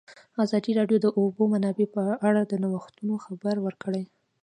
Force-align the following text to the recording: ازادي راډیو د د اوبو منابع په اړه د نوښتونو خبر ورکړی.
ازادي 0.43 0.71
راډیو 0.79 0.97
د 1.01 1.01
د 1.03 1.07
اوبو 1.19 1.43
منابع 1.53 1.87
په 1.95 2.03
اړه 2.27 2.41
د 2.45 2.53
نوښتونو 2.63 3.13
خبر 3.25 3.55
ورکړی. 3.65 4.03